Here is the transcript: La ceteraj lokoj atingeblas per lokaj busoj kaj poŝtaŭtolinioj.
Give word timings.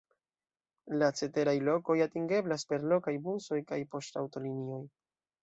La 1.01 1.09
ceteraj 1.19 1.53
lokoj 1.67 1.97
atingeblas 2.07 2.65
per 2.73 2.87
lokaj 2.95 3.15
busoj 3.29 3.61
kaj 3.75 3.81
poŝtaŭtolinioj. 3.95 4.83